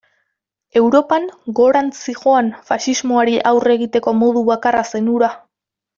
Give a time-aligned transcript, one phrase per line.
[0.79, 1.27] Europan
[1.59, 5.31] gorantz zihoan faxismoari aurre egiteko modu bakarra zen hura.